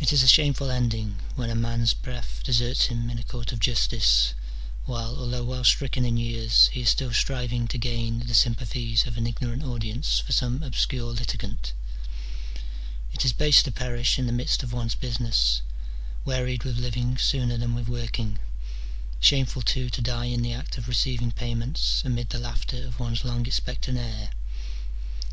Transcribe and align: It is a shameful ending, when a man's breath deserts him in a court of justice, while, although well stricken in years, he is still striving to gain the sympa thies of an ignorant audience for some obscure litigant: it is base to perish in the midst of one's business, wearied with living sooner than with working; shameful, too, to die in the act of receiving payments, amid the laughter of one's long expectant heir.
It 0.00 0.12
is 0.12 0.24
a 0.24 0.26
shameful 0.26 0.68
ending, 0.68 1.20
when 1.36 1.48
a 1.48 1.54
man's 1.54 1.94
breath 1.94 2.40
deserts 2.42 2.86
him 2.86 3.08
in 3.08 3.20
a 3.20 3.22
court 3.22 3.52
of 3.52 3.60
justice, 3.60 4.34
while, 4.84 5.14
although 5.16 5.44
well 5.44 5.62
stricken 5.62 6.04
in 6.04 6.16
years, 6.16 6.66
he 6.72 6.80
is 6.80 6.88
still 6.88 7.12
striving 7.12 7.68
to 7.68 7.78
gain 7.78 8.18
the 8.18 8.32
sympa 8.34 8.66
thies 8.66 9.06
of 9.06 9.16
an 9.16 9.28
ignorant 9.28 9.62
audience 9.62 10.18
for 10.18 10.32
some 10.32 10.64
obscure 10.64 11.12
litigant: 11.12 11.72
it 13.12 13.24
is 13.24 13.32
base 13.32 13.62
to 13.62 13.70
perish 13.70 14.18
in 14.18 14.26
the 14.26 14.32
midst 14.32 14.64
of 14.64 14.72
one's 14.72 14.96
business, 14.96 15.62
wearied 16.24 16.64
with 16.64 16.80
living 16.80 17.16
sooner 17.16 17.56
than 17.56 17.76
with 17.76 17.86
working; 17.86 18.40
shameful, 19.20 19.62
too, 19.62 19.88
to 19.88 20.02
die 20.02 20.24
in 20.24 20.42
the 20.42 20.52
act 20.52 20.76
of 20.78 20.88
receiving 20.88 21.30
payments, 21.30 22.02
amid 22.04 22.30
the 22.30 22.40
laughter 22.40 22.84
of 22.84 22.98
one's 22.98 23.24
long 23.24 23.46
expectant 23.46 23.98
heir. 23.98 24.30